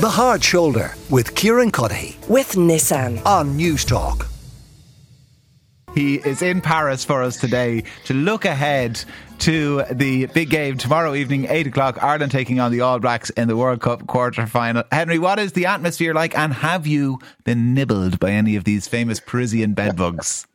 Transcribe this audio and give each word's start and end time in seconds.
The 0.00 0.08
Hard 0.08 0.42
Shoulder 0.42 0.94
with 1.10 1.34
Kieran 1.34 1.70
Cuddihy 1.70 2.26
with 2.26 2.52
Nissan. 2.52 3.22
on 3.26 3.58
Newstalk. 3.58 4.26
He 5.94 6.14
is 6.14 6.40
in 6.40 6.62
Paris 6.62 7.04
for 7.04 7.22
us 7.22 7.36
today 7.36 7.84
to 8.06 8.14
look 8.14 8.46
ahead 8.46 9.04
to 9.40 9.82
the 9.92 10.24
big 10.24 10.48
game 10.48 10.78
tomorrow 10.78 11.14
evening, 11.14 11.48
8 11.50 11.66
o'clock. 11.66 12.02
Ireland 12.02 12.32
taking 12.32 12.60
on 12.60 12.72
the 12.72 12.80
All 12.80 12.98
Blacks 12.98 13.28
in 13.28 13.46
the 13.46 13.58
World 13.58 13.82
Cup 13.82 14.06
quarter 14.06 14.46
final. 14.46 14.84
Henry, 14.90 15.18
what 15.18 15.38
is 15.38 15.52
the 15.52 15.66
atmosphere 15.66 16.14
like 16.14 16.34
and 16.34 16.54
have 16.54 16.86
you 16.86 17.18
been 17.44 17.74
nibbled 17.74 18.18
by 18.18 18.30
any 18.30 18.56
of 18.56 18.64
these 18.64 18.88
famous 18.88 19.20
Parisian 19.20 19.74
bedbugs? 19.74 20.46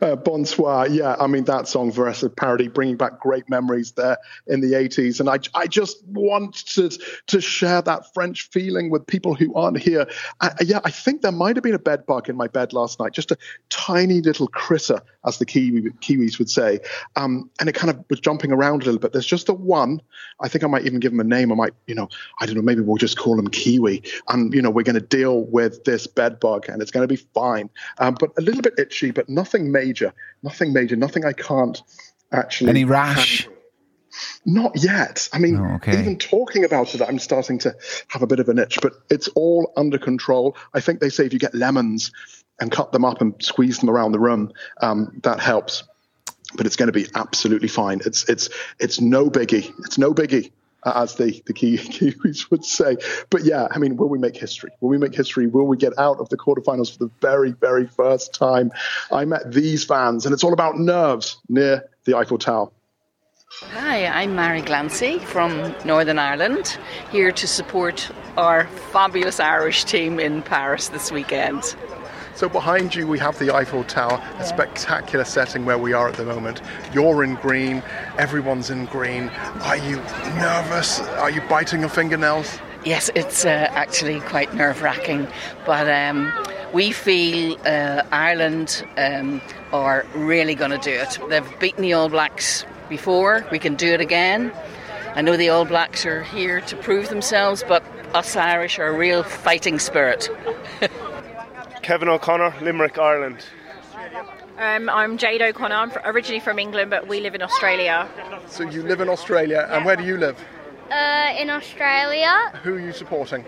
Uh, 0.00 0.16
Bonsoir, 0.16 0.88
yeah, 0.88 1.16
I 1.18 1.26
mean 1.26 1.44
that 1.44 1.68
song, 1.68 1.92
Veresa 1.92 2.34
parody, 2.34 2.68
bringing 2.68 2.96
back 2.96 3.20
great 3.20 3.48
memories 3.48 3.92
there 3.92 4.18
in 4.46 4.60
the 4.60 4.72
80s, 4.72 5.20
and 5.20 5.28
I, 5.28 5.38
I 5.54 5.66
just 5.66 6.04
want 6.06 6.54
to 6.74 6.90
to 7.26 7.40
share 7.40 7.82
that 7.82 8.12
French 8.12 8.48
feeling 8.50 8.90
with 8.90 9.06
people 9.06 9.34
who 9.34 9.54
aren't 9.54 9.78
here. 9.78 10.06
Uh, 10.40 10.50
yeah, 10.60 10.80
I 10.84 10.90
think 10.90 11.22
there 11.22 11.32
might 11.32 11.56
have 11.56 11.62
been 11.62 11.74
a 11.74 11.78
bed 11.78 12.06
bug 12.06 12.28
in 12.28 12.36
my 12.36 12.48
bed 12.48 12.72
last 12.72 13.00
night, 13.00 13.12
just 13.12 13.30
a 13.30 13.38
tiny 13.70 14.20
little 14.20 14.48
critter, 14.48 15.00
as 15.26 15.38
the 15.38 15.46
Kiwi, 15.46 15.90
Kiwis 16.00 16.38
would 16.38 16.50
say, 16.50 16.80
um, 17.16 17.50
and 17.60 17.68
it 17.68 17.74
kind 17.74 17.90
of 17.90 18.04
was 18.10 18.20
jumping 18.20 18.52
around 18.52 18.82
a 18.82 18.86
little 18.86 19.00
bit. 19.00 19.12
There's 19.12 19.26
just 19.26 19.46
the 19.46 19.54
one. 19.54 20.00
I 20.40 20.48
think 20.48 20.64
I 20.64 20.66
might 20.66 20.84
even 20.84 21.00
give 21.00 21.12
him 21.12 21.20
a 21.20 21.24
name. 21.24 21.52
I 21.52 21.54
might, 21.54 21.74
you 21.86 21.94
know, 21.94 22.08
I 22.40 22.46
don't 22.46 22.56
know, 22.56 22.62
maybe 22.62 22.80
we'll 22.80 22.96
just 22.96 23.16
call 23.16 23.38
him 23.38 23.48
Kiwi, 23.48 24.02
and 24.28 24.52
you 24.52 24.60
know, 24.60 24.70
we're 24.70 24.82
going 24.82 24.94
to 24.94 25.00
deal 25.00 25.44
with 25.44 25.84
this 25.84 26.06
bed 26.06 26.40
bug, 26.40 26.68
and 26.68 26.82
it's 26.82 26.90
going 26.90 27.06
to 27.06 27.12
be 27.12 27.22
fine. 27.34 27.70
Um, 27.98 28.16
but 28.18 28.30
a 28.38 28.42
little 28.42 28.62
bit 28.62 28.74
itchy, 28.78 29.10
but 29.10 29.28
nothing 29.28 29.53
major, 29.70 30.12
nothing 30.42 30.72
major, 30.72 30.96
nothing 30.96 31.24
I 31.24 31.32
can't 31.32 31.80
actually. 32.32 32.70
Any 32.70 32.84
rash? 32.84 33.42
handle. 33.44 33.60
Not 34.46 34.72
yet. 34.76 35.28
I 35.32 35.38
mean, 35.38 35.56
Oh, 35.56 35.74
okay. 35.76 35.98
even 35.98 36.16
talking 36.18 36.64
about 36.64 36.94
it, 36.94 37.02
I'm 37.02 37.18
starting 37.18 37.58
to 37.60 37.74
have 38.08 38.22
a 38.22 38.26
bit 38.26 38.38
of 38.40 38.48
an 38.48 38.58
itch, 38.58 38.78
but 38.80 38.92
it's 39.10 39.28
all 39.28 39.72
under 39.76 39.98
control. 39.98 40.56
I 40.72 40.80
think 40.80 41.00
they 41.00 41.08
say 41.08 41.26
if 41.26 41.32
you 41.32 41.38
get 41.38 41.54
lemons 41.54 42.12
and 42.60 42.70
cut 42.70 42.92
them 42.92 43.04
up 43.04 43.20
and 43.20 43.34
squeeze 43.40 43.78
them 43.78 43.90
around 43.90 44.12
the 44.12 44.20
room, 44.20 44.52
um, 44.80 45.20
that 45.24 45.40
helps. 45.40 45.82
But 46.56 46.66
it's 46.66 46.76
going 46.76 46.86
to 46.86 46.92
be 46.92 47.06
absolutely 47.16 47.66
fine. 47.66 48.00
It's 48.06 48.28
it's 48.28 48.48
it's 48.78 49.00
no 49.00 49.28
biggie. 49.28 49.72
It's 49.86 49.98
no 49.98 50.14
biggie, 50.14 50.52
as 50.84 51.14
the 51.14 51.42
the 51.46 51.52
Ki- 51.52 51.78
Kiwis 51.78 52.50
would 52.50 52.64
say. 52.64 52.96
But 53.30 53.44
yeah, 53.44 53.68
I 53.70 53.78
mean, 53.78 53.96
will 53.96 54.08
we 54.08 54.18
make 54.18 54.36
history? 54.36 54.70
Will 54.80 54.90
we 54.90 54.98
make 54.98 55.14
history? 55.14 55.46
Will 55.46 55.66
we 55.66 55.76
get 55.76 55.98
out 55.98 56.18
of 56.18 56.28
the 56.28 56.36
quarterfinals 56.36 56.92
for 56.92 57.04
the 57.04 57.10
very 57.20 57.52
very 57.52 57.86
first 57.86 58.34
time? 58.34 58.70
I 59.10 59.24
met 59.24 59.52
these 59.52 59.84
fans, 59.84 60.26
and 60.26 60.32
it's 60.32 60.44
all 60.44 60.52
about 60.52 60.78
nerves 60.78 61.38
near 61.48 61.88
the 62.04 62.16
Eiffel 62.16 62.38
Tower. 62.38 62.70
Hi, 63.72 64.06
I'm 64.06 64.34
Mary 64.34 64.62
Glancy 64.62 65.20
from 65.20 65.74
Northern 65.84 66.18
Ireland, 66.18 66.76
here 67.12 67.30
to 67.30 67.46
support 67.46 68.10
our 68.36 68.66
fabulous 68.92 69.38
Irish 69.38 69.84
team 69.84 70.18
in 70.18 70.42
Paris 70.42 70.88
this 70.88 71.12
weekend. 71.12 71.76
So 72.34 72.48
behind 72.48 72.96
you, 72.96 73.06
we 73.06 73.20
have 73.20 73.38
the 73.38 73.54
Eiffel 73.54 73.84
Tower, 73.84 74.20
a 74.38 74.44
spectacular 74.44 75.24
setting 75.24 75.64
where 75.64 75.78
we 75.78 75.92
are 75.92 76.08
at 76.08 76.14
the 76.14 76.24
moment. 76.24 76.60
You're 76.92 77.22
in 77.22 77.36
green, 77.36 77.80
everyone's 78.18 78.70
in 78.70 78.86
green. 78.86 79.28
Are 79.62 79.76
you 79.76 79.96
nervous? 80.34 80.98
Are 81.00 81.30
you 81.30 81.42
biting 81.42 81.80
your 81.80 81.88
fingernails? 81.88 82.58
Yes, 82.84 83.08
it's 83.14 83.44
uh, 83.44 83.68
actually 83.70 84.20
quite 84.20 84.52
nerve 84.52 84.82
wracking, 84.82 85.28
but 85.64 85.88
um, 85.88 86.32
we 86.72 86.90
feel 86.90 87.56
uh, 87.64 88.02
Ireland 88.10 88.84
um, 88.96 89.40
are 89.72 90.04
really 90.16 90.56
going 90.56 90.72
to 90.72 90.78
do 90.78 90.90
it. 90.90 91.18
They've 91.28 91.60
beaten 91.60 91.82
the 91.82 91.92
All 91.92 92.08
Blacks 92.08 92.66
before, 92.88 93.46
we 93.52 93.60
can 93.60 93.76
do 93.76 93.92
it 93.92 94.00
again. 94.00 94.52
I 95.14 95.22
know 95.22 95.36
the 95.36 95.50
All 95.50 95.64
Blacks 95.64 96.04
are 96.04 96.24
here 96.24 96.60
to 96.62 96.76
prove 96.76 97.10
themselves, 97.10 97.62
but 97.66 97.84
us 98.12 98.34
Irish 98.34 98.80
are 98.80 98.88
a 98.88 98.98
real 98.98 99.22
fighting 99.22 99.78
spirit. 99.78 100.28
Kevin 101.84 102.08
O'Connor, 102.08 102.54
Limerick, 102.62 102.98
Ireland. 102.98 103.44
Um, 104.56 104.88
I'm 104.88 105.18
Jade 105.18 105.42
O'Connor. 105.42 105.74
I'm 105.74 105.92
originally 106.06 106.40
from 106.40 106.58
England, 106.58 106.88
but 106.88 107.06
we 107.06 107.20
live 107.20 107.34
in 107.34 107.42
Australia. 107.42 108.08
So 108.48 108.62
you 108.62 108.82
live 108.82 109.02
in 109.02 109.10
Australia, 109.10 109.68
and 109.70 109.84
where 109.84 109.94
do 109.94 110.02
you 110.02 110.16
live? 110.16 110.42
Uh, 110.90 111.34
in 111.38 111.50
Australia, 111.50 112.34
Who 112.62 112.76
are 112.76 112.80
you 112.80 112.92
supporting? 112.92 113.44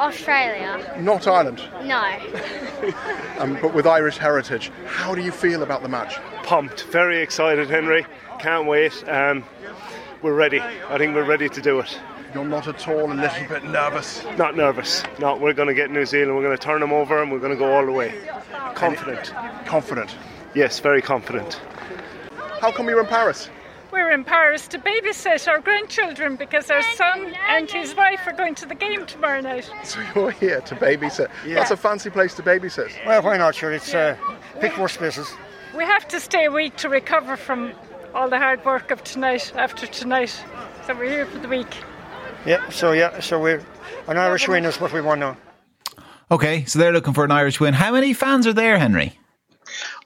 Australia. 0.00 0.96
Not 0.98 1.28
Ireland, 1.28 1.62
No. 1.84 2.02
um, 3.38 3.56
but 3.62 3.72
with 3.72 3.86
Irish 3.86 4.18
heritage. 4.18 4.72
How 4.86 5.14
do 5.14 5.22
you 5.22 5.30
feel 5.30 5.62
about 5.62 5.82
the 5.82 5.88
match? 5.88 6.16
Pumped, 6.42 6.82
very 6.86 7.20
excited, 7.20 7.70
Henry. 7.70 8.04
Can't 8.40 8.66
wait. 8.66 9.08
Um, 9.08 9.44
we're 10.22 10.34
ready. 10.34 10.58
I 10.60 10.98
think 10.98 11.14
we're 11.14 11.22
ready 11.22 11.48
to 11.50 11.62
do 11.62 11.78
it. 11.78 11.96
You're 12.34 12.44
not 12.44 12.68
at 12.68 12.86
all 12.88 13.12
a 13.12 13.14
little 13.14 13.48
bit 13.48 13.64
nervous. 13.64 14.24
Not 14.36 14.56
nervous. 14.56 15.02
No, 15.18 15.36
we're 15.36 15.54
going 15.54 15.68
to 15.68 15.74
get 15.74 15.90
New 15.90 16.04
Zealand. 16.04 16.36
We're 16.36 16.42
going 16.42 16.56
to 16.56 16.62
turn 16.62 16.80
them 16.80 16.92
over 16.92 17.22
and 17.22 17.30
we're 17.32 17.38
going 17.38 17.52
to 17.52 17.58
go 17.58 17.72
all 17.72 17.86
the 17.86 17.92
way. 17.92 18.12
Confident. 18.74 19.32
Confident. 19.64 20.14
Yes, 20.54 20.80
very 20.80 21.02
confident. 21.02 21.60
How 22.60 22.72
come 22.72 22.88
you're 22.88 23.00
in 23.00 23.06
Paris? 23.06 23.48
We're 23.92 24.10
in 24.10 24.24
Paris 24.24 24.68
to 24.68 24.78
babysit 24.78 25.48
our 25.48 25.60
grandchildren 25.60 26.36
because 26.36 26.70
our 26.70 26.82
son 26.82 27.34
and 27.48 27.70
his 27.70 27.94
wife 27.94 28.26
are 28.26 28.32
going 28.32 28.54
to 28.56 28.66
the 28.66 28.74
game 28.74 29.06
tomorrow 29.06 29.40
night. 29.40 29.70
So 29.84 30.00
you're 30.14 30.32
here 30.32 30.60
to 30.60 30.74
babysit. 30.74 31.28
That's 31.46 31.70
a 31.70 31.76
fancy 31.76 32.10
place 32.10 32.34
to 32.34 32.42
babysit. 32.42 32.92
Well, 33.06 33.22
why 33.22 33.36
not? 33.38 33.54
Sure, 33.54 33.72
it's 33.72 33.94
uh, 33.94 34.16
pick 34.60 34.76
more 34.76 34.88
spaces. 34.88 35.32
We 35.76 35.84
have 35.84 36.06
to 36.08 36.20
stay 36.20 36.46
a 36.46 36.50
week 36.50 36.76
to 36.76 36.88
recover 36.88 37.36
from 37.36 37.72
all 38.14 38.28
the 38.28 38.38
hard 38.38 38.64
work 38.64 38.90
of 38.90 39.04
tonight, 39.04 39.52
after 39.56 39.86
tonight. 39.86 40.42
So 40.86 40.94
we're 40.94 41.08
here 41.08 41.26
for 41.26 41.38
the 41.38 41.48
week. 41.48 41.74
Yeah, 42.46 42.68
so 42.70 42.92
yeah, 42.92 43.18
so 43.18 43.40
we're 43.40 43.60
an 44.06 44.18
Irish 44.18 44.46
win 44.46 44.64
is 44.64 44.80
what 44.80 44.92
we 44.92 45.00
want 45.00 45.18
now. 45.18 45.36
Okay, 46.30 46.64
so 46.64 46.78
they're 46.78 46.92
looking 46.92 47.12
for 47.12 47.24
an 47.24 47.32
Irish 47.32 47.58
win. 47.58 47.74
How 47.74 47.92
many 47.92 48.12
fans 48.12 48.46
are 48.46 48.52
there, 48.52 48.78
Henry? 48.78 49.18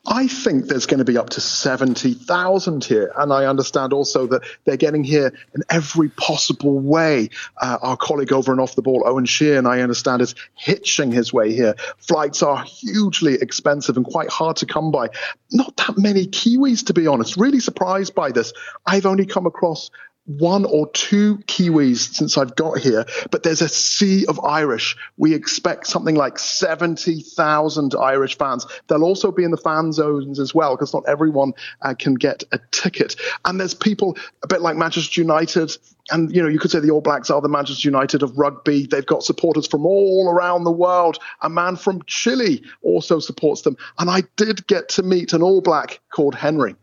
I 0.06 0.26
think 0.26 0.66
there's 0.66 0.86
going 0.86 0.98
to 0.98 1.04
be 1.04 1.18
up 1.18 1.28
to 1.30 1.40
70,000 1.40 2.82
here. 2.84 3.12
And 3.18 3.32
I 3.32 3.44
understand 3.44 3.92
also 3.92 4.26
that 4.28 4.42
they're 4.64 4.78
getting 4.78 5.04
here 5.04 5.34
in 5.54 5.62
every 5.68 6.08
possible 6.08 6.78
way. 6.78 7.28
Uh, 7.58 7.76
our 7.82 7.96
colleague 7.98 8.32
over 8.32 8.50
and 8.50 8.60
off 8.60 8.74
the 8.74 8.82
ball, 8.82 9.02
Owen 9.04 9.26
Sheehan, 9.26 9.66
I 9.66 9.82
understand, 9.82 10.22
is 10.22 10.34
hitching 10.54 11.12
his 11.12 11.34
way 11.34 11.52
here. 11.52 11.74
Flights 11.98 12.42
are 12.42 12.64
hugely 12.64 13.34
expensive 13.34 13.98
and 13.98 14.06
quite 14.06 14.30
hard 14.30 14.56
to 14.56 14.66
come 14.66 14.90
by. 14.90 15.08
Not 15.52 15.76
that 15.76 15.98
many 15.98 16.26
Kiwis, 16.26 16.86
to 16.86 16.94
be 16.94 17.06
honest. 17.06 17.36
Really 17.36 17.60
surprised 17.60 18.14
by 18.14 18.32
this. 18.32 18.54
I've 18.86 19.04
only 19.04 19.26
come 19.26 19.44
across 19.44 19.90
one 20.38 20.64
or 20.64 20.88
two 20.90 21.38
Kiwis 21.38 22.14
since 22.14 22.38
I've 22.38 22.54
got 22.54 22.78
here, 22.78 23.04
but 23.30 23.42
there's 23.42 23.62
a 23.62 23.68
sea 23.68 24.26
of 24.26 24.38
Irish. 24.44 24.96
We 25.16 25.34
expect 25.34 25.86
something 25.86 26.14
like 26.14 26.38
70,000 26.38 27.94
Irish 27.94 28.38
fans. 28.38 28.66
They'll 28.86 29.02
also 29.02 29.32
be 29.32 29.44
in 29.44 29.50
the 29.50 29.56
fan 29.56 29.92
zones 29.92 30.38
as 30.38 30.54
well, 30.54 30.76
because 30.76 30.94
not 30.94 31.04
everyone 31.08 31.54
uh, 31.82 31.94
can 31.98 32.14
get 32.14 32.44
a 32.52 32.60
ticket. 32.70 33.16
And 33.44 33.58
there's 33.58 33.74
people 33.74 34.16
a 34.42 34.46
bit 34.46 34.60
like 34.60 34.76
Manchester 34.76 35.20
United, 35.20 35.76
and 36.10 36.34
you 36.34 36.42
know, 36.42 36.48
you 36.48 36.58
could 36.58 36.70
say 36.70 36.80
the 36.80 36.90
All 36.90 37.00
Blacks 37.00 37.30
are 37.30 37.40
the 37.40 37.48
Manchester 37.48 37.88
United 37.88 38.22
of 38.22 38.38
rugby. 38.38 38.86
They've 38.86 39.06
got 39.06 39.24
supporters 39.24 39.66
from 39.66 39.84
all 39.84 40.28
around 40.28 40.64
the 40.64 40.72
world. 40.72 41.18
A 41.42 41.48
man 41.48 41.76
from 41.76 42.02
Chile 42.06 42.62
also 42.82 43.18
supports 43.18 43.62
them. 43.62 43.76
And 43.98 44.08
I 44.08 44.22
did 44.36 44.66
get 44.66 44.90
to 44.90 45.02
meet 45.02 45.32
an 45.32 45.42
All 45.42 45.60
Black 45.60 46.00
called 46.10 46.34
Henry. 46.34 46.76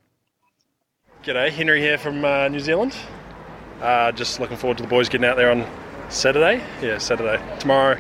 G'day, 1.24 1.50
Henry 1.50 1.81
here 1.81 1.97
from 1.97 2.24
uh, 2.24 2.47
New 2.47 2.59
Zealand. 2.59 2.96
Uh, 3.82 4.12
just 4.12 4.40
looking 4.40 4.58
forward 4.58 4.78
to 4.78 4.84
the 4.84 4.90
boys 4.90 5.10
getting 5.10 5.26
out 5.26 5.38
there 5.38 5.52
on 5.52 5.66
Saturday. 6.10 6.64
Yeah, 6.82 6.98
Saturday. 6.98 7.42
Tomorrow, 7.60 8.00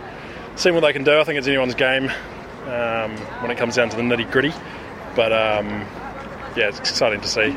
seeing 0.55 0.75
what 0.75 0.81
they 0.81 0.93
can 0.93 1.03
do. 1.03 1.19
I 1.19 1.23
think 1.23 1.37
it's 1.37 1.47
anyone's 1.47 1.75
game 1.75 2.09
um, 2.65 3.15
when 3.41 3.51
it 3.51 3.57
comes 3.57 3.75
down 3.75 3.89
to 3.89 3.95
the 3.95 4.01
nitty 4.01 4.31
gritty. 4.31 4.53
But 5.15 5.31
um, 5.31 5.67
yeah, 6.55 6.69
it's 6.69 6.79
exciting 6.79 7.21
to 7.21 7.27
see 7.27 7.55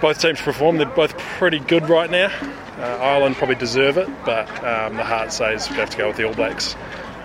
both 0.00 0.20
teams 0.20 0.40
perform. 0.40 0.76
They're 0.76 0.86
both 0.86 1.16
pretty 1.18 1.58
good 1.58 1.88
right 1.88 2.10
now. 2.10 2.30
Uh, 2.78 2.98
Ireland 3.00 3.36
probably 3.36 3.54
deserve 3.54 3.96
it, 3.96 4.08
but 4.24 4.48
um, 4.62 4.96
the 4.96 5.04
heart 5.04 5.32
says 5.32 5.70
we 5.70 5.76
have 5.76 5.90
to 5.90 5.96
go 5.96 6.08
with 6.08 6.16
the 6.16 6.24
All 6.24 6.34
Blacks 6.34 6.76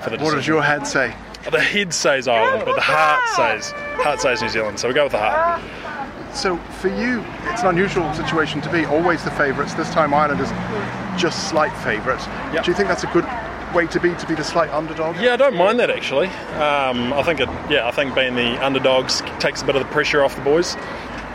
for 0.01 0.09
the 0.09 0.17
What 0.17 0.33
does 0.33 0.47
your 0.47 0.63
head 0.63 0.87
say? 0.87 1.13
The 1.49 1.59
head 1.59 1.93
says 1.93 2.27
Ireland, 2.27 2.63
but 2.65 2.75
the 2.75 2.81
heart 2.81 3.21
says 3.35 3.71
heart 4.01 4.21
says 4.21 4.41
New 4.41 4.49
Zealand. 4.49 4.79
So 4.79 4.87
we 4.87 4.93
go 4.93 5.03
with 5.03 5.11
the 5.11 5.17
heart. 5.19 5.61
So 6.33 6.57
for 6.57 6.87
you, 6.87 7.23
it's 7.45 7.61
an 7.61 7.67
unusual 7.69 8.13
situation 8.13 8.61
to 8.61 8.71
be 8.71 8.85
always 8.85 9.23
the 9.23 9.31
favourites. 9.31 9.73
This 9.73 9.89
time 9.91 10.13
Ireland 10.13 10.41
is 10.41 10.49
just 11.21 11.49
slight 11.49 11.75
favourites. 11.83 12.25
Yep. 12.53 12.63
Do 12.65 12.71
you 12.71 12.77
think 12.77 12.87
that's 12.89 13.03
a 13.03 13.11
good 13.11 13.25
way 13.75 13.87
to 13.87 13.99
be, 13.99 14.13
to 14.15 14.27
be 14.27 14.35
the 14.35 14.43
slight 14.43 14.69
underdog? 14.69 15.17
Yeah, 15.17 15.33
I 15.33 15.37
don't 15.37 15.55
mind 15.55 15.79
that 15.79 15.89
actually. 15.89 16.27
Um, 16.27 17.13
I 17.13 17.23
think 17.23 17.39
it. 17.39 17.49
Yeah, 17.69 17.87
I 17.87 17.91
think 17.91 18.15
being 18.15 18.35
the 18.35 18.63
underdogs 18.63 19.21
takes 19.39 19.61
a 19.61 19.65
bit 19.65 19.75
of 19.75 19.81
the 19.83 19.89
pressure 19.89 20.23
off 20.23 20.35
the 20.35 20.41
boys. 20.41 20.75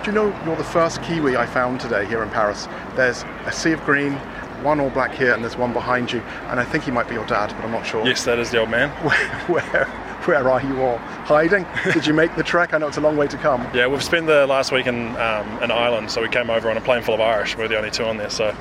Do 0.03 0.11
you 0.11 0.13
know 0.13 0.43
you're 0.45 0.57
the 0.57 0.65
first 0.65 1.03
Kiwi 1.03 1.37
I 1.37 1.47
found 1.47 1.81
today 1.81 2.07
here 2.07 2.23
in 2.23 2.31
Paris? 2.31 2.69
There's 2.95 3.25
a 3.45 3.53
sea 3.53 3.73
of 3.73 3.85
green, 3.85 4.13
one 4.63 4.81
all 4.81 4.91
black 4.91 5.13
here, 5.15 5.33
and 5.33 5.43
there's 5.43 5.57
one 5.57 5.73
behind 5.73 6.13
you. 6.13 6.21
And 6.49 6.61
I 6.61 6.65
think 6.65 6.85
he 6.85 6.91
might 6.91 7.09
be 7.09 7.15
your 7.15 7.27
dad, 7.27 7.49
but 7.57 7.65
I'm 7.65 7.73
not 7.73 7.87
sure. 7.87 8.07
Yes, 8.07 8.25
that 8.25 8.39
is 8.39 8.51
the 8.51 8.59
old 8.59 8.71
man. 8.71 8.91
Where, 9.05 9.61
where, 9.63 9.85
where 10.25 10.51
are 10.51 10.63
you 10.63 10.83
all? 10.83 10.99
Hiding? 10.99 11.67
Did 11.93 12.07
you 12.07 12.15
make 12.15 12.35
the 12.37 12.43
trek? 12.43 12.75
I 12.75 12.79
know 12.79 12.89
it's 12.89 12.97
a 12.97 13.01
long 13.01 13.17
way 13.17 13.29
to 13.29 13.37
come. 13.37 13.67
Yeah, 13.75 13.87
we've 13.87 14.03
spent 14.03 14.27
the 14.27 14.47
last 14.47 14.73
week 14.73 14.87
in 14.87 15.17
um, 15.17 15.63
in 15.63 15.71
Ireland, 15.71 16.11
so 16.11 16.23
we 16.23 16.29
came 16.29 16.51
over 16.51 16.71
on 16.71 16.77
a 16.77 16.81
plane 16.81 17.03
full 17.03 17.15
of 17.15 17.21
Irish. 17.21 17.57
We're 17.57 17.69
the 17.69 17.77
only 17.77 17.91
two 17.91 18.05
on 18.05 18.17
there, 18.17 18.31
so 18.31 18.55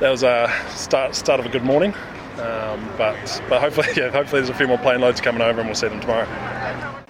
that 0.00 0.10
was 0.10 0.22
a 0.22 0.52
start 0.68 1.14
start 1.14 1.40
of 1.40 1.46
a 1.46 1.48
good 1.48 1.64
morning. 1.64 1.94
Um, 2.38 2.88
but 2.96 3.42
but 3.48 3.60
hopefully, 3.60 3.88
yeah, 3.96 4.10
hopefully 4.10 4.42
there's 4.42 4.50
a 4.50 4.54
few 4.54 4.68
more 4.68 4.78
plane 4.78 5.00
loads 5.00 5.20
coming 5.20 5.42
over 5.42 5.60
and 5.60 5.68
we'll 5.68 5.74
see 5.74 5.88
them 5.88 6.00
tomorrow. 6.00 6.26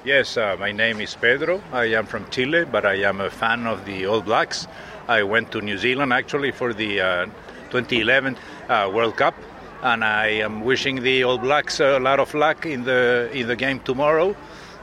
Yes, 0.04 0.36
uh, 0.36 0.56
my 0.58 0.72
name 0.72 1.00
is 1.00 1.14
Pedro. 1.16 1.60
I 1.72 1.86
am 1.86 2.06
from 2.06 2.28
Chile, 2.31 2.64
but 2.64 2.86
I 2.86 2.94
am 3.02 3.20
a 3.20 3.28
fan 3.28 3.66
of 3.66 3.84
the 3.84 4.06
All 4.06 4.22
Blacks. 4.22 4.66
I 5.06 5.22
went 5.22 5.52
to 5.52 5.60
New 5.60 5.76
Zealand 5.76 6.12
actually 6.12 6.50
for 6.50 6.72
the 6.72 7.00
uh, 7.00 7.26
2011 7.70 8.37
uh, 8.69 8.91
World 8.93 9.17
Cup, 9.17 9.35
and 9.82 10.05
I 10.05 10.26
am 10.26 10.65
wishing 10.65 11.03
the 11.03 11.25
All 11.25 11.38
Blacks 11.38 11.81
a 11.81 11.99
lot 11.99 12.20
of 12.20 12.35
luck 12.35 12.67
in 12.67 12.85
the 12.85 13.31
in 13.32 13.47
the 13.47 13.56
game 13.56 13.81
tomorrow 13.81 14.35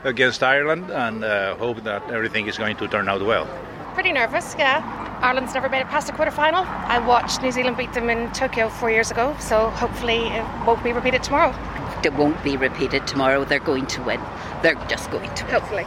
against 0.04 0.44
Ireland, 0.44 0.90
and 0.92 1.24
uh, 1.24 1.56
hope 1.56 1.84
that 1.84 2.10
everything 2.12 2.48
is 2.48 2.58
going 2.58 2.78
to 2.78 2.88
turn 2.88 3.10
out 3.10 3.22
well. 3.26 3.48
Pretty 3.94 4.12
nervous, 4.12 4.56
yeah. 4.58 4.82
Ireland's 5.22 5.54
never 5.54 5.70
made 5.70 5.82
it 5.82 5.88
past 5.88 6.10
a 6.10 6.14
quarterfinal. 6.14 6.66
I 6.66 7.00
watched 7.00 7.42
New 7.42 7.52
Zealand 7.52 7.78
beat 7.78 7.94
them 7.94 8.10
in 8.10 8.32
Tokyo 8.34 8.70
four 8.70 8.92
years 8.92 9.12
ago, 9.12 9.36
so 9.40 9.70
hopefully 9.70 10.28
it 10.28 10.46
won't 10.66 10.84
be 10.84 10.94
repeated 10.94 11.24
tomorrow. 11.24 11.54
It 12.04 12.14
won't 12.14 12.42
be 12.44 12.58
repeated 12.58 13.08
tomorrow. 13.08 13.46
They're 13.46 13.60
going 13.60 13.88
to 13.88 14.04
win. 14.04 14.22
They're 14.62 14.76
just 14.88 15.10
going 15.10 15.34
to 15.34 15.46
win. 15.46 15.54
Hopefully. 15.54 15.86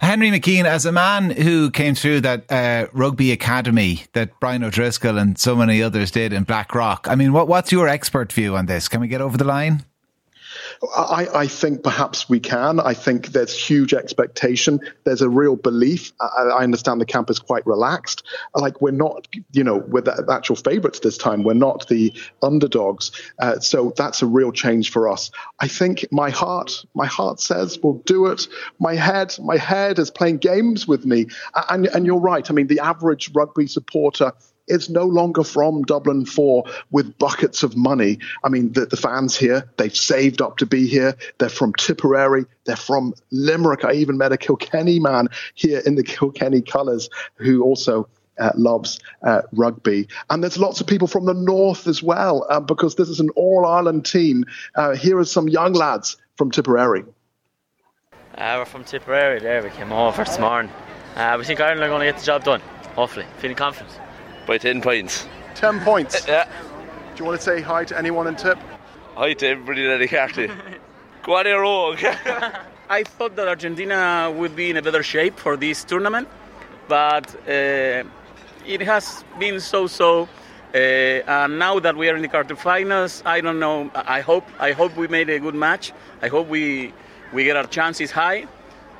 Henry 0.00 0.30
McKean, 0.30 0.64
as 0.64 0.84
a 0.84 0.92
man 0.92 1.30
who 1.30 1.70
came 1.70 1.94
through 1.94 2.20
that 2.22 2.50
uh, 2.52 2.88
rugby 2.92 3.32
academy 3.32 4.04
that 4.12 4.38
Brian 4.40 4.62
O'Driscoll 4.62 5.18
and 5.18 5.38
so 5.38 5.56
many 5.56 5.82
others 5.82 6.10
did 6.10 6.32
in 6.32 6.44
Blackrock, 6.44 7.06
I 7.08 7.14
mean, 7.14 7.32
what, 7.32 7.48
what's 7.48 7.72
your 7.72 7.88
expert 7.88 8.32
view 8.32 8.56
on 8.56 8.66
this? 8.66 8.88
Can 8.88 9.00
we 9.00 9.08
get 9.08 9.20
over 9.20 9.36
the 9.36 9.44
line? 9.44 9.84
I, 10.96 11.28
I, 11.34 11.46
think 11.46 11.82
perhaps 11.82 12.28
we 12.28 12.40
can. 12.40 12.80
I 12.80 12.94
think 12.94 13.28
there's 13.28 13.54
huge 13.56 13.94
expectation. 13.94 14.80
There's 15.04 15.22
a 15.22 15.28
real 15.28 15.56
belief. 15.56 16.12
I, 16.20 16.42
I 16.42 16.62
understand 16.62 17.00
the 17.00 17.06
camp 17.06 17.30
is 17.30 17.38
quite 17.38 17.66
relaxed. 17.66 18.24
Like 18.54 18.80
we're 18.80 18.90
not, 18.90 19.28
you 19.52 19.64
know, 19.64 19.76
we're 19.76 20.02
the 20.02 20.26
actual 20.30 20.56
favourites 20.56 21.00
this 21.00 21.18
time. 21.18 21.42
We're 21.42 21.54
not 21.54 21.88
the 21.88 22.12
underdogs. 22.42 23.12
Uh, 23.38 23.58
so 23.60 23.92
that's 23.96 24.22
a 24.22 24.26
real 24.26 24.52
change 24.52 24.90
for 24.90 25.08
us. 25.08 25.30
I 25.60 25.68
think 25.68 26.06
my 26.10 26.30
heart, 26.30 26.84
my 26.94 27.06
heart 27.06 27.40
says 27.40 27.78
we'll 27.82 28.02
do 28.06 28.26
it. 28.26 28.48
My 28.78 28.94
head, 28.94 29.34
my 29.42 29.56
head 29.56 29.98
is 29.98 30.10
playing 30.10 30.38
games 30.38 30.86
with 30.86 31.04
me. 31.04 31.26
And, 31.68 31.86
and 31.86 32.06
you're 32.06 32.20
right. 32.20 32.48
I 32.50 32.54
mean, 32.54 32.66
the 32.66 32.80
average 32.80 33.30
rugby 33.34 33.66
supporter 33.66 34.32
is 34.68 34.90
no 34.90 35.04
longer 35.04 35.44
from 35.44 35.82
Dublin 35.82 36.24
4 36.26 36.64
with 36.90 37.18
buckets 37.18 37.62
of 37.62 37.76
money. 37.76 38.18
I 38.44 38.48
mean, 38.48 38.72
the, 38.72 38.86
the 38.86 38.96
fans 38.96 39.36
here, 39.36 39.68
they've 39.76 39.94
saved 39.94 40.40
up 40.40 40.56
to 40.58 40.66
be 40.66 40.86
here. 40.86 41.16
They're 41.38 41.48
from 41.48 41.72
Tipperary. 41.74 42.44
They're 42.64 42.76
from 42.76 43.14
Limerick. 43.30 43.84
I 43.84 43.92
even 43.92 44.18
met 44.18 44.32
a 44.32 44.36
Kilkenny 44.36 44.98
man 44.98 45.28
here 45.54 45.82
in 45.84 45.94
the 45.94 46.02
Kilkenny 46.02 46.62
colours 46.62 47.08
who 47.36 47.62
also 47.62 48.08
uh, 48.38 48.52
loves 48.56 48.98
uh, 49.22 49.42
rugby. 49.52 50.08
And 50.30 50.42
there's 50.42 50.58
lots 50.58 50.80
of 50.80 50.86
people 50.86 51.08
from 51.08 51.24
the 51.24 51.34
north 51.34 51.86
as 51.86 52.02
well, 52.02 52.46
uh, 52.50 52.60
because 52.60 52.96
this 52.96 53.08
is 53.08 53.20
an 53.20 53.30
All 53.30 53.64
Ireland 53.64 54.04
team. 54.04 54.44
Uh, 54.74 54.94
here 54.94 55.18
are 55.18 55.24
some 55.24 55.48
young 55.48 55.72
lads 55.72 56.16
from 56.36 56.50
Tipperary. 56.50 57.04
Uh, 58.34 58.56
we're 58.58 58.66
from 58.66 58.84
Tipperary 58.84 59.40
there. 59.40 59.62
We 59.62 59.70
came 59.70 59.92
over 59.92 60.24
this 60.24 60.38
morning. 60.38 60.70
Uh, 61.14 61.36
we 61.38 61.44
think 61.44 61.60
Ireland 61.60 61.82
are 61.82 61.88
going 61.88 62.00
to 62.00 62.12
get 62.12 62.18
the 62.18 62.26
job 62.26 62.44
done, 62.44 62.60
hopefully. 62.94 63.24
Feeling 63.38 63.56
confident 63.56 63.98
by 64.46 64.58
10 64.58 64.80
points. 64.80 65.26
10 65.56 65.80
points? 65.80 66.26
Yeah. 66.26 66.48
Do 67.14 67.22
you 67.22 67.24
want 67.24 67.38
to 67.40 67.44
say 67.44 67.60
hi 67.60 67.84
to 67.84 67.98
anyone 67.98 68.26
in 68.26 68.36
Tip? 68.36 68.58
Hi 69.16 69.32
to 69.34 69.46
everybody 69.46 69.86
that 69.86 70.00
I 70.00 70.06
carty. 70.06 70.50
Go 71.22 71.36
on 71.36 71.46
here, 71.46 71.60
rogue. 71.62 71.98
I 72.88 73.02
thought 73.02 73.34
that 73.36 73.48
Argentina 73.48 74.32
would 74.36 74.54
be 74.54 74.70
in 74.70 74.76
a 74.76 74.82
better 74.82 75.02
shape 75.02 75.38
for 75.38 75.56
this 75.56 75.82
tournament, 75.82 76.28
but 76.88 77.34
uh, 77.48 78.04
it 78.66 78.80
has 78.82 79.24
been 79.38 79.58
so-so. 79.58 80.28
Uh, 80.74 80.76
and 80.76 81.58
now 81.58 81.80
that 81.80 81.96
we 81.96 82.08
are 82.08 82.16
in 82.16 82.22
the 82.22 82.28
quarterfinals, 82.28 83.22
I 83.24 83.40
don't 83.40 83.58
know. 83.58 83.90
I 83.94 84.20
hope 84.20 84.44
I 84.58 84.72
hope 84.72 84.96
we 84.96 85.08
made 85.08 85.30
a 85.30 85.38
good 85.38 85.54
match. 85.54 85.92
I 86.22 86.28
hope 86.28 86.48
we 86.48 86.92
we 87.32 87.44
get 87.44 87.56
our 87.56 87.66
chances 87.66 88.10
high. 88.10 88.46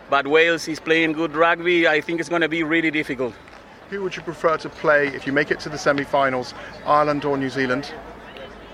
But 0.08 0.26
Wales 0.26 0.68
is 0.68 0.80
playing 0.80 1.12
good 1.12 1.34
rugby. 1.34 1.86
I 1.86 2.00
think 2.00 2.20
it's 2.20 2.28
going 2.28 2.42
to 2.42 2.48
be 2.48 2.62
really 2.62 2.90
difficult. 2.90 3.34
Who 3.90 4.02
would 4.02 4.16
you 4.16 4.22
prefer 4.22 4.56
to 4.58 4.68
play 4.68 5.06
if 5.08 5.26
you 5.26 5.32
make 5.32 5.50
it 5.50 5.60
to 5.60 5.68
the 5.68 5.78
semi-finals, 5.78 6.54
Ireland 6.84 7.24
or 7.24 7.36
New 7.36 7.50
Zealand? 7.50 7.92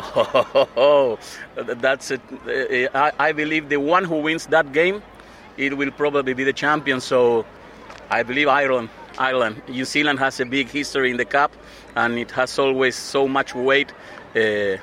Oh, 0.74 1.18
that's 1.54 2.10
it. 2.10 2.20
I 2.94 3.32
believe 3.32 3.68
the 3.68 3.76
one 3.76 4.04
who 4.04 4.16
wins 4.16 4.46
that 4.46 4.72
game, 4.72 5.00
it 5.56 5.76
will 5.76 5.92
probably 5.92 6.34
be 6.34 6.42
the 6.44 6.52
champion. 6.52 7.00
So 7.00 7.46
I 8.10 8.22
believe 8.24 8.48
Ireland. 8.48 8.88
Ireland. 9.18 9.62
New 9.68 9.84
Zealand 9.84 10.18
has 10.18 10.40
a 10.40 10.44
big 10.44 10.68
history 10.68 11.10
in 11.10 11.18
the 11.18 11.24
cup, 11.24 11.52
and 11.94 12.18
it 12.18 12.30
has 12.32 12.58
always 12.58 12.96
so 12.96 13.28
much 13.28 13.54
weight. 13.54 13.92
Uh, 14.34 14.78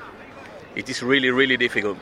it 0.75 0.87
is 0.87 1.03
really, 1.03 1.31
really 1.31 1.57
difficult. 1.57 1.97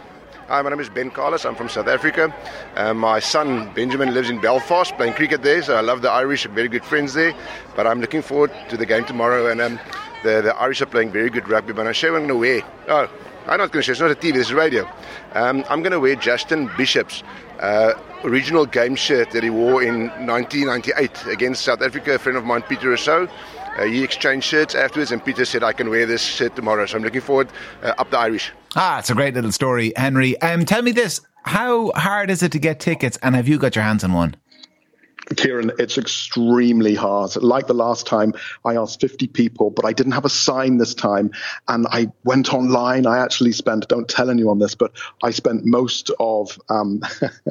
Hi, 0.48 0.62
my 0.62 0.70
name 0.70 0.80
is 0.80 0.88
Ben 0.88 1.12
Carlos. 1.12 1.44
I'm 1.44 1.56
from 1.56 1.68
South 1.68 1.90
Africa. 1.90 2.34
Uh, 2.78 2.94
my 2.94 3.20
son 3.20 3.70
Benjamin 3.74 4.14
lives 4.14 4.30
in 4.30 4.40
Belfast 4.40 4.96
playing 4.96 5.12
cricket 5.12 5.42
there, 5.42 5.62
so 5.62 5.76
I 5.76 5.82
love 5.82 6.02
the 6.02 6.10
Irish, 6.10 6.46
very 6.46 6.70
good 6.70 6.86
friends 6.86 7.14
there. 7.14 7.34
But 7.76 7.86
I'm 7.86 8.00
looking 8.00 8.22
forward 8.22 8.54
to 8.70 8.78
the 8.78 8.86
game 8.86 9.04
tomorrow, 9.04 9.48
and 9.52 9.60
um, 9.60 9.78
the, 10.24 10.42
the 10.42 10.56
Irish 10.56 10.82
are 10.82 10.86
playing 10.86 11.12
very 11.12 11.30
good 11.30 11.50
rugby. 11.50 11.74
But 11.74 11.86
I'm 11.86 11.92
showing 11.92 12.28
the 12.28 12.38
way. 12.38 12.64
Oh, 12.88 13.12
I'm 13.46 13.58
not 13.58 13.74
going 13.74 13.82
to 13.82 13.82
show. 13.82 13.92
It's 13.92 14.00
not 14.00 14.10
a 14.10 14.16
TV. 14.16 14.36
This 14.36 14.48
is 14.48 14.54
radio. 14.54 14.90
Um, 15.34 15.66
I'm 15.70 15.82
going 15.82 15.92
to 15.92 16.00
wear 16.00 16.16
Justin 16.16 16.72
Bishop's 16.78 17.24
uh, 17.60 17.96
original 18.24 18.66
game 18.66 18.96
shirt 18.96 19.32
that 19.32 19.44
he 19.44 19.50
wore 19.50 19.84
in 19.84 20.08
1998 20.26 21.26
against 21.26 21.66
South 21.66 21.82
Africa. 21.82 22.16
A 22.16 22.20
friend 22.20 22.38
of 22.38 22.46
mine, 22.46 22.62
Peter 22.62 22.88
Rossouw. 22.88 23.30
Uh, 23.78 23.84
he 23.84 24.02
exchanged 24.02 24.48
shirts 24.48 24.76
afterwards, 24.76 25.12
and 25.12 25.24
Peter 25.26 25.44
said, 25.44 25.62
I 25.62 25.74
can 25.74 25.90
wear 25.90 26.06
this 26.06 26.24
shirt 26.24 26.56
tomorrow. 26.56 26.86
So 26.86 26.96
I'm 26.96 27.04
looking 27.04 27.20
forward 27.20 27.50
uh, 27.84 27.96
up 27.98 28.12
the 28.12 28.18
Irish. 28.18 28.54
Ah, 28.80 29.00
it's 29.00 29.10
a 29.10 29.16
great 29.16 29.34
little 29.34 29.52
story, 29.52 29.92
Henry. 29.96 30.40
Um, 30.40 30.64
tell 30.64 30.84
me 30.84 30.92
this 30.92 31.20
how 31.42 31.92
hard 31.96 32.30
is 32.30 32.44
it 32.44 32.52
to 32.52 32.60
get 32.60 32.80
tickets, 32.80 33.18
and 33.24 33.34
have 33.34 33.48
you 33.48 33.58
got 33.58 33.76
your 33.76 33.84
hands 33.84 34.04
on 34.04 34.14
one? 34.14 34.36
Kieran, 35.36 35.72
it's 35.78 35.98
extremely 35.98 36.96
hard. 36.96 37.36
Like 37.36 37.68
the 37.68 37.74
last 37.74 38.08
time, 38.08 38.34
I 38.64 38.76
asked 38.76 39.02
50 39.02 39.28
people, 39.28 39.70
but 39.70 39.86
I 39.86 39.94
didn't 39.94 40.14
have 40.14 40.26
a 40.26 40.30
sign 40.30 40.78
this 40.78 40.94
time. 40.94 41.32
And 41.68 41.86
I 41.92 42.12
went 42.24 42.54
online. 42.54 43.06
I 43.06 43.20
actually 43.20 43.52
spent, 43.52 43.88
don't 43.88 44.08
tell 44.08 44.30
anyone 44.30 44.60
this, 44.60 44.76
but 44.76 44.94
I 45.24 45.32
spent 45.32 45.66
most 45.66 46.12
of, 46.20 46.58
um, 46.70 47.02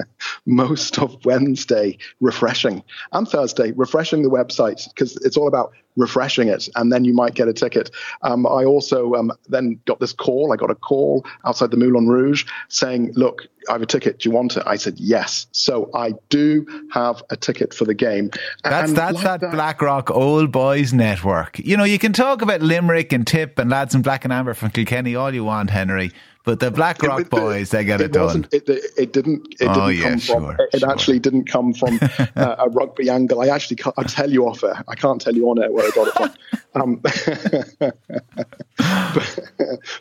most 0.47 0.99
of 0.99 1.25
Wednesday 1.25 1.99
refreshing 2.21 2.83
and 3.13 3.29
Thursday 3.29 3.73
refreshing 3.73 4.23
the 4.23 4.31
website 4.31 4.89
because 4.89 5.17
it's 5.19 5.37
all 5.37 5.49
about 5.49 5.73
refreshing 5.97 6.49
it, 6.49 6.69
and 6.77 6.93
then 6.93 7.05
you 7.05 7.15
might 7.15 7.35
get 7.35 7.49
a 7.49 7.53
ticket. 7.53 7.91
Um, 8.23 8.47
I 8.47 8.65
also 8.65 9.15
um, 9.15 9.33
then 9.49 9.81
got 9.87 9.99
this 9.99 10.13
call. 10.13 10.53
I 10.53 10.57
got 10.57 10.71
a 10.71 10.75
call 10.75 11.25
outside 11.45 11.71
the 11.71 11.77
Moulin 11.77 12.07
Rouge 12.07 12.45
saying, 12.69 13.13
"Look, 13.15 13.47
I 13.69 13.73
have 13.73 13.83
a 13.83 13.87
ticket. 13.87 14.21
Do 14.21 14.29
you 14.29 14.35
want 14.35 14.57
it?" 14.57 14.63
I 14.67 14.77
said, 14.77 14.95
"Yes." 14.99 15.47
So 15.53 15.91
I 15.95 16.13
do 16.29 16.67
have 16.93 17.23
a 17.31 17.37
ticket 17.37 17.75
for 17.75 17.85
the 17.85 17.95
game. 17.95 18.31
That's 18.63 18.89
and 18.89 18.97
that's 18.97 19.15
like 19.15 19.25
that, 19.25 19.41
that 19.41 19.53
Blackrock 19.53 20.11
Old 20.11 20.53
Boys 20.53 20.93
Network. 20.93 21.59
You 21.59 21.77
know, 21.77 21.85
you 21.85 21.99
can 21.99 22.13
talk 22.13 22.43
about 22.43 22.63
Limerick 22.63 23.13
and 23.13 23.27
Tip 23.27 23.59
and 23.59 23.71
lads 23.71 23.95
in 23.95 24.03
black 24.03 24.25
and 24.25 24.33
amber 24.33 24.55
from 24.55 24.71
Kilkenny 24.71 25.15
all 25.15 25.33
you 25.33 25.45
want, 25.45 25.71
Henry. 25.71 26.13
But 26.47 26.61
the 26.61 26.71
Blackrock 26.71 27.23
it, 27.23 27.31
Boys, 27.31 27.71
they 27.71 27.85
get 27.85 28.01
it, 28.01 28.05
it 28.05 28.13
done. 28.13 28.47
It, 28.53 28.69
it, 28.97 29.13
didn't. 29.13 29.57
It 29.61 29.67
oh, 29.69 29.89
didn't 29.89 29.97
yeah, 29.97 30.11
come 30.11 30.19
sure, 30.21 30.41
from. 30.41 30.57
It 30.73 30.79
sure. 30.79 30.91
actually 30.91 31.19
didn't 31.19 31.51
come 31.51 31.75
from 31.75 31.99
uh, 32.37 32.55
a 32.61 32.69
rugby 32.69 33.11
angle. 33.11 33.43
I 33.43 33.49
actually, 33.49 33.79
I 33.97 34.05
tell 34.05 34.31
you 34.31 34.47
off 34.47 34.63
air. 34.63 34.85
I 34.87 34.95
can't 34.95 35.21
tell 35.21 35.35
you 35.35 35.51
on 35.51 35.61
air 35.61 35.73
where 35.73 35.85
I 35.85 35.91
got 35.91 36.07
it 36.07 36.15
from. 36.15 36.33
Um, 36.77 37.01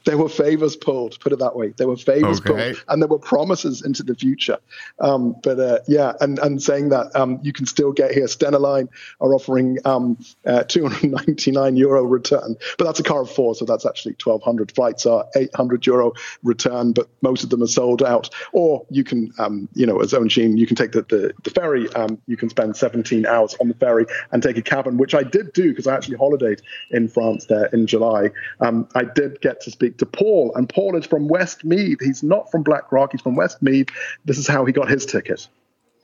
there 0.04 0.18
were 0.18 0.28
favors 0.28 0.75
pulled. 0.75 1.18
Put 1.22 1.32
it 1.32 1.40
that 1.40 1.56
way. 1.56 1.74
There 1.78 1.88
were 1.88 1.96
favors 1.96 2.42
okay. 2.42 2.74
pulled, 2.74 2.84
and 2.90 3.02
there 3.02 3.08
were 3.08 3.18
promises 3.18 3.82
into 3.82 4.04
the 4.04 4.14
future. 4.14 4.58
Um, 5.00 5.38
but 5.42 5.58
uh, 5.58 5.80
yeah, 5.88 6.12
and 6.20 6.38
and 6.40 6.62
saying 6.62 6.90
that 6.90 7.16
um, 7.16 7.40
you 7.42 7.54
can 7.54 7.66
still 7.66 7.94
get 7.94 8.12
here. 8.12 8.25
Stena 8.25 8.60
Line 8.60 8.90
are 9.22 9.34
offering 9.34 9.78
um, 9.86 10.18
uh, 10.46 10.64
299 10.64 11.78
euro 11.78 12.04
return, 12.04 12.58
but 12.78 12.84
that's 12.84 13.00
a 13.00 13.04
car 13.04 13.22
of 13.22 13.32
four, 13.32 13.56
so 13.56 13.64
that's 13.64 13.86
actually 13.86 14.18
1200. 14.22 14.75
Flights 14.75 15.06
are 15.06 15.25
800 15.34 15.86
euro 15.86 16.12
return, 16.44 16.94
but 16.94 17.08
most 17.22 17.44
of 17.44 17.50
them 17.50 17.63
are 17.63 17.68
sold 17.68 18.04
out. 18.04 18.30
Or 18.54 18.86
you 18.89 19.04
can, 19.04 19.32
um, 19.39 19.70
you 19.74 19.86
know, 19.86 20.00
as 20.00 20.13
Owen 20.13 20.30
Sheehan, 20.30 20.58
you 20.58 20.68
can 20.68 20.75
take 20.75 20.92
the, 20.92 21.04
the, 21.04 21.34
the 21.44 21.50
ferry. 21.50 21.92
Um, 21.94 22.22
you 22.27 22.38
can 22.38 22.50
spend 22.50 22.75
17 22.75 23.25
hours 23.25 23.56
on 23.60 23.68
the 23.68 23.74
ferry 23.75 24.06
and 24.32 24.42
take 24.42 24.58
a 24.58 24.62
cabin, 24.62 24.98
which 24.98 25.15
I 25.15 25.24
did 25.24 25.54
do 25.54 25.70
because 25.70 25.88
I 25.88 25.96
actually 25.96 26.18
holidayed 26.18 26.62
in 26.92 27.08
France 27.08 27.46
there 27.46 27.65
in 27.68 27.88
July. 27.88 28.30
Um, 28.60 28.88
I 28.96 29.04
did 29.04 29.42
get 29.42 29.62
to 29.62 29.72
speak 29.72 29.98
to 29.98 30.06
Paul, 30.06 30.54
and 30.56 30.68
Paul 30.70 30.96
is 30.96 31.06
from 31.06 31.27
Westmeath. 31.27 32.00
He's 32.01 32.24
not 32.24 32.50
from 32.51 32.63
Blackrock, 32.63 33.12
he's 33.12 33.22
from 33.22 33.36
Westmeath. 33.36 33.89
This 34.25 34.38
is 34.38 34.48
how 34.48 34.65
he 34.65 34.74
got 34.74 34.89
his 34.89 35.06
ticket. 35.06 35.48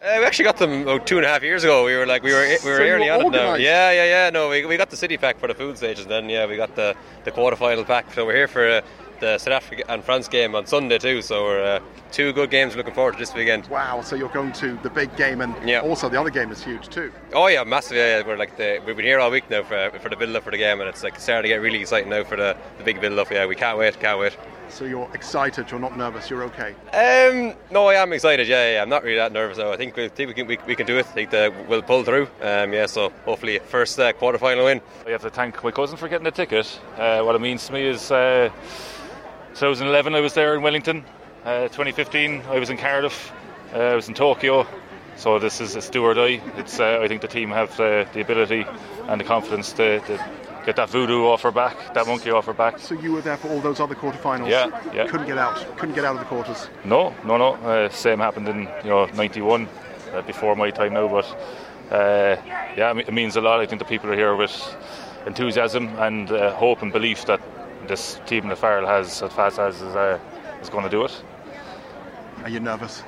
Uh, 0.01 0.15
we 0.17 0.25
actually 0.25 0.45
got 0.45 0.57
them 0.57 0.81
about 0.81 1.05
two 1.05 1.17
and 1.17 1.25
a 1.25 1.29
half 1.29 1.43
years 1.43 1.63
ago. 1.63 1.85
We 1.85 1.95
were 1.95 2.07
like 2.07 2.23
we 2.23 2.33
were 2.33 2.41
we 2.41 2.71
were 2.71 2.77
so 2.77 2.83
early 2.83 3.07
on 3.07 3.23
it 3.23 3.29
now. 3.29 3.53
Yeah, 3.53 3.91
yeah, 3.91 4.05
yeah. 4.05 4.29
No, 4.31 4.49
we, 4.49 4.65
we 4.65 4.75
got 4.75 4.89
the 4.89 4.97
city 4.97 5.15
pack 5.15 5.37
for 5.37 5.47
the 5.47 5.53
pool 5.53 5.75
stages. 5.75 6.07
Then 6.07 6.27
yeah, 6.27 6.47
we 6.47 6.57
got 6.57 6.75
the 6.75 6.95
the 7.23 7.29
quarter 7.29 7.55
final 7.55 7.85
pack. 7.85 8.11
So 8.13 8.25
we're 8.25 8.35
here 8.35 8.47
for 8.47 8.67
uh, 8.67 8.81
the 9.21 9.37
South 9.37 9.53
Africa 9.53 9.83
and 9.89 10.03
France 10.03 10.27
game 10.27 10.53
on 10.53 10.65
Sunday 10.65 10.97
too. 10.97 11.21
So 11.21 11.45
we're 11.45 11.63
uh, 11.63 11.79
two 12.11 12.33
good 12.33 12.51
games 12.51 12.75
looking 12.75 12.93
forward 12.93 13.13
to 13.13 13.19
this 13.19 13.33
weekend. 13.33 13.67
Wow! 13.67 14.01
So 14.01 14.17
you're 14.17 14.29
going 14.29 14.51
to 14.53 14.77
the 14.83 14.89
big 14.89 15.15
game, 15.15 15.39
and 15.39 15.55
yeah. 15.67 15.79
also 15.79 16.09
the 16.09 16.19
other 16.19 16.29
game 16.29 16.51
is 16.51 16.61
huge 16.61 16.89
too. 16.89 17.13
Oh 17.33 17.47
yeah, 17.47 17.63
massive! 17.63 17.95
Yeah, 17.95 18.21
we're 18.27 18.35
like 18.37 18.57
the, 18.57 18.81
we've 18.85 18.97
been 18.97 19.05
here 19.05 19.19
all 19.19 19.31
week 19.31 19.49
now 19.49 19.63
for, 19.63 19.91
for 19.99 20.09
the 20.09 20.17
build 20.17 20.35
up 20.35 20.43
for 20.43 20.51
the 20.51 20.57
game, 20.57 20.81
and 20.81 20.89
it's 20.89 21.03
like 21.03 21.17
starting 21.19 21.49
to 21.49 21.55
get 21.55 21.61
really 21.61 21.79
exciting 21.79 22.09
now 22.09 22.23
for 22.23 22.35
the, 22.35 22.57
the 22.77 22.83
big 22.83 22.99
build 22.99 23.17
up. 23.17 23.31
Yeah, 23.31 23.45
we 23.45 23.55
can't 23.55 23.77
wait, 23.77 23.97
can't 23.99 24.19
wait. 24.19 24.35
So 24.69 24.85
you're 24.85 25.09
excited, 25.13 25.69
you're 25.69 25.81
not 25.81 25.97
nervous, 25.97 26.29
you're 26.29 26.43
okay. 26.43 26.73
Um, 26.93 27.55
no, 27.71 27.87
I 27.87 27.95
am 27.95 28.13
excited. 28.13 28.47
Yeah, 28.47 28.73
yeah, 28.75 28.81
I'm 28.81 28.87
not 28.87 29.03
really 29.03 29.17
that 29.17 29.33
nervous 29.33 29.57
Though. 29.57 29.73
I 29.73 29.77
think 29.77 29.97
we 29.97 30.07
think 30.07 30.29
we 30.29 30.33
can 30.33 30.47
we, 30.47 30.57
we 30.65 30.75
can 30.75 30.87
do 30.87 30.97
it. 30.97 31.05
I 31.07 31.11
think 31.11 31.29
that 31.31 31.67
we'll 31.67 31.81
pull 31.81 32.03
through. 32.03 32.29
Um, 32.41 32.71
yeah, 32.71 32.85
so 32.85 33.11
hopefully 33.25 33.59
first 33.59 33.99
uh, 33.99 34.13
quarter 34.13 34.37
final 34.37 34.65
win. 34.65 34.81
I 35.05 35.09
have 35.11 35.21
to 35.23 35.29
thank 35.29 35.61
my 35.61 35.71
cousin 35.71 35.97
for 35.97 36.07
getting 36.07 36.23
the 36.23 36.31
ticket. 36.31 36.79
Uh, 36.97 37.21
what 37.21 37.35
it 37.35 37.41
means 37.41 37.67
to 37.67 37.73
me 37.73 37.83
is, 37.83 38.11
uh, 38.11 38.49
2011 39.55 40.15
I 40.15 40.21
was 40.21 40.33
there 40.33 40.55
in 40.55 40.61
Wellington. 40.61 41.03
Uh, 41.43 41.63
2015 41.63 42.41
I 42.49 42.57
was 42.57 42.69
in 42.69 42.77
Cardiff. 42.77 43.31
Uh, 43.73 43.79
I 43.79 43.95
was 43.95 44.07
in 44.07 44.13
Tokyo. 44.13 44.65
So 45.17 45.39
this 45.39 45.59
is 45.59 45.75
a 45.75 45.91
do 45.91 46.03
or 46.03 46.13
die. 46.13 46.41
It's 46.55 46.79
uh, 46.79 46.99
I 47.01 47.07
think 47.07 47.21
the 47.21 47.27
team 47.27 47.49
have 47.49 47.75
the 47.77 48.07
ability 48.15 48.65
and 49.07 49.19
the 49.19 49.25
confidence 49.25 49.73
to, 49.73 49.99
to 49.99 50.25
get 50.65 50.77
that 50.77 50.89
voodoo 50.89 51.25
off 51.25 51.41
her 51.41 51.51
back, 51.51 51.93
that 51.93 52.07
monkey 52.07 52.31
off 52.31 52.45
her 52.45 52.53
back. 52.53 52.79
So 52.79 52.95
you 52.95 53.11
were 53.11 53.21
there 53.21 53.37
for 53.37 53.49
all 53.49 53.59
those 53.59 53.79
other 53.79 53.93
quarterfinals? 53.93 54.49
Yeah, 54.49 54.67
yeah. 54.93 55.07
Couldn't 55.07 55.27
get 55.27 55.37
out. 55.37 55.57
Couldn't 55.77 55.95
get 55.95 56.05
out 56.05 56.15
of 56.15 56.21
the 56.21 56.25
quarters. 56.25 56.69
No, 56.85 57.13
no, 57.25 57.37
no. 57.37 57.53
Uh, 57.55 57.89
same 57.89 58.19
happened 58.19 58.47
in 58.47 58.61
you 58.83 58.89
know 58.89 59.05
'91, 59.07 59.67
uh, 60.13 60.21
before 60.21 60.55
my 60.55 60.71
time 60.71 60.93
now. 60.93 61.07
But 61.07 61.25
uh, 61.91 62.37
yeah, 62.77 62.97
it 62.97 63.13
means 63.13 63.35
a 63.35 63.41
lot. 63.41 63.59
I 63.59 63.65
think 63.65 63.79
the 63.79 63.85
people 63.85 64.09
are 64.09 64.15
here 64.15 64.35
with 64.35 64.53
enthusiasm 65.25 65.87
and 65.99 66.31
uh, 66.31 66.55
hope 66.55 66.81
and 66.81 66.91
belief 66.91 67.25
that 67.25 67.41
this 67.87 68.19
team 68.25 68.47
the 68.47 68.55
Farrell 68.55 68.87
has, 68.87 69.21
as 69.21 69.33
fast 69.33 69.59
as 69.59 69.81
is, 69.81 69.95
uh, 69.95 70.19
is 70.61 70.69
going 70.69 70.83
to 70.83 70.89
do 70.89 71.05
it. 71.05 71.23
Are 72.43 72.49
you 72.49 72.59
nervous? 72.59 73.03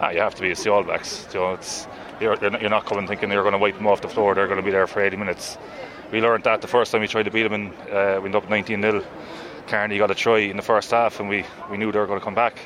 Ah, 0.00 0.10
you 0.10 0.20
have 0.20 0.34
to 0.34 0.42
be. 0.42 0.50
It's 0.50 0.64
the 0.64 0.72
All 0.72 0.82
Blacks. 0.82 1.26
You 1.32 1.40
know, 1.40 1.52
it's 1.54 1.86
you're, 2.20 2.36
you're 2.40 2.70
not 2.70 2.86
coming 2.86 3.06
thinking 3.06 3.30
you're 3.30 3.42
going 3.42 3.52
to 3.52 3.58
wipe 3.58 3.76
them 3.76 3.86
off 3.86 4.00
the 4.00 4.08
floor. 4.08 4.34
They're 4.34 4.46
going 4.46 4.60
to 4.60 4.64
be 4.64 4.70
there 4.70 4.86
for 4.86 5.00
80 5.00 5.16
minutes 5.16 5.58
we 6.12 6.20
learned 6.20 6.44
that 6.44 6.60
the 6.60 6.68
first 6.68 6.92
time 6.92 7.00
we 7.00 7.08
tried 7.08 7.24
to 7.24 7.30
beat 7.30 7.42
them, 7.42 7.52
and 7.52 7.72
uh, 7.90 8.20
we 8.20 8.26
ended 8.26 8.36
up 8.36 8.48
19 8.48 8.82
0. 8.82 9.04
Kearney 9.66 9.98
got 9.98 10.10
a 10.10 10.14
try 10.14 10.38
in 10.38 10.56
the 10.56 10.62
first 10.62 10.90
half, 10.90 11.18
and 11.18 11.28
we, 11.28 11.44
we 11.70 11.76
knew 11.76 11.90
they 11.90 11.98
were 11.98 12.06
going 12.06 12.20
to 12.20 12.24
come 12.24 12.34
back. 12.34 12.58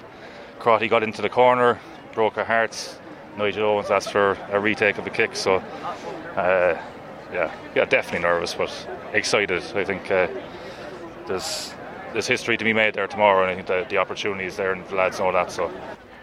Crotty 0.58 0.88
got 0.88 1.02
into 1.02 1.22
the 1.22 1.30
corner, 1.30 1.80
broke 2.12 2.36
our 2.36 2.44
hearts. 2.44 2.98
Nigel 3.38 3.64
Owens 3.64 3.90
asked 3.90 4.12
for 4.12 4.36
a 4.50 4.60
retake 4.60 4.98
of 4.98 5.04
the 5.04 5.10
kick, 5.10 5.34
so 5.34 5.56
uh, 6.36 6.76
yeah, 7.32 7.54
yeah, 7.74 7.84
definitely 7.86 8.20
nervous, 8.20 8.54
but 8.54 8.70
excited. 9.14 9.62
I 9.74 9.84
think 9.84 10.10
uh, 10.10 10.26
there's 11.30 11.72
there's 12.12 12.26
history 12.26 12.56
to 12.56 12.64
be 12.64 12.72
made 12.72 12.94
there 12.94 13.06
tomorrow, 13.06 13.42
and 13.42 13.50
I 13.50 13.54
think 13.54 13.66
the, 13.66 13.86
the 13.88 13.96
opportunity 13.96 14.44
is 14.44 14.56
there, 14.56 14.72
and 14.72 14.86
the 14.88 14.96
lads 14.96 15.18
know 15.18 15.32
that. 15.32 15.50
So, 15.50 15.72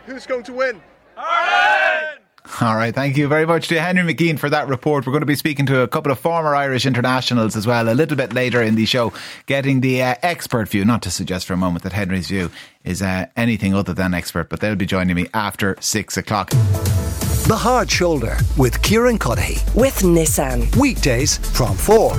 who's 0.05 0.27
going 0.27 0.43
to 0.43 0.53
win? 0.53 0.81
Ireland! 1.15 2.21
All 2.61 2.75
right, 2.75 2.95
thank 2.95 3.17
you 3.17 3.27
very 3.27 3.45
much 3.45 3.67
to 3.69 3.79
Henry 3.79 4.13
McKean 4.13 4.39
for 4.39 4.49
that 4.49 4.67
report. 4.67 5.05
We're 5.05 5.11
going 5.11 5.21
to 5.21 5.27
be 5.27 5.35
speaking 5.35 5.65
to 5.67 5.81
a 5.81 5.87
couple 5.87 6.11
of 6.11 6.19
former 6.19 6.55
Irish 6.55 6.85
internationals 6.85 7.55
as 7.55 7.67
well 7.67 7.89
a 7.89 7.93
little 7.93 8.15
bit 8.15 8.33
later 8.33 8.61
in 8.61 8.75
the 8.75 8.85
show, 8.85 9.11
getting 9.47 9.81
the 9.81 10.01
uh, 10.01 10.15
expert 10.23 10.69
view. 10.69 10.85
Not 10.85 11.01
to 11.03 11.11
suggest 11.11 11.45
for 11.45 11.53
a 11.53 11.57
moment 11.57 11.83
that 11.83 11.93
Henry's 11.93 12.29
view 12.29 12.49
is 12.83 13.01
uh, 13.01 13.27
anything 13.35 13.73
other 13.73 13.93
than 13.93 14.13
expert, 14.13 14.49
but 14.49 14.59
they'll 14.59 14.75
be 14.75 14.85
joining 14.85 15.15
me 15.15 15.27
after 15.33 15.75
six 15.79 16.17
o'clock. 16.17 16.49
The 16.49 17.57
Hard 17.57 17.89
Shoulder 17.89 18.37
with 18.57 18.81
Kieran 18.81 19.19
Cuddihy. 19.19 19.75
With 19.75 19.99
Nissan. 19.99 20.73
Weekdays 20.75 21.37
from 21.37 21.75
four 21.75 22.13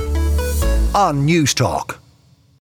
on 0.95 1.27
Newstalk. 1.27 1.99